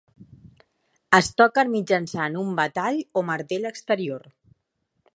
[1.17, 4.29] Es toquen mitjançant un batall o martell exterior.